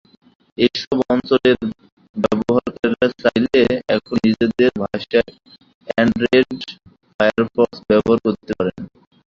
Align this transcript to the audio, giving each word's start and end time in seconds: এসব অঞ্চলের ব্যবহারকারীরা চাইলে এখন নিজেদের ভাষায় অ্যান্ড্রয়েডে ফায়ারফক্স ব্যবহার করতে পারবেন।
এসব 0.57 0.97
অঞ্চলের 1.09 1.57
ব্যবহারকারীরা 2.15 3.07
চাইলে 3.21 3.61
এখন 3.95 4.15
নিজেদের 4.25 4.71
ভাষায় 4.83 5.29
অ্যান্ড্রয়েডে 5.87 6.69
ফায়ারফক্স 7.15 7.77
ব্যবহার 7.89 8.17
করতে 8.25 8.51
পারবেন। 8.57 8.85